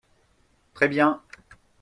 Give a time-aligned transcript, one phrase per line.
[0.73, 1.21] Très bien